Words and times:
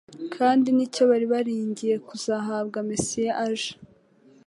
kandi 0.35 0.67
nicyo 0.75 1.01
bari 1.09 1.25
bariringiye 1.33 1.95
kuzahabwa 2.07 2.77
Mesiya 2.89 3.33
aje 3.45 3.71